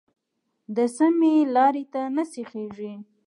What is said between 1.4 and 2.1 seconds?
لارې ته